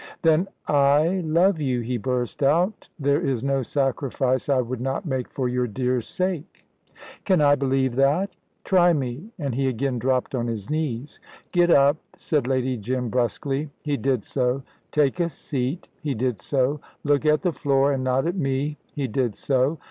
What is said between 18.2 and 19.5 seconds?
at me." He did